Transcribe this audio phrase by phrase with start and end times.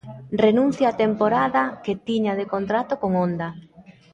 [0.45, 3.49] Renuncia á temporada que tiña de contrato con Honda.